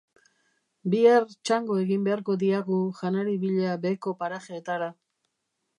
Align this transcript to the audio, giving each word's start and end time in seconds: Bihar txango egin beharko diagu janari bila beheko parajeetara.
Bihar 0.93 1.27
txango 1.49 1.77
egin 1.83 2.09
beharko 2.09 2.37
diagu 2.45 2.81
janari 3.03 3.39
bila 3.45 3.79
beheko 3.87 4.17
parajeetara. 4.25 4.95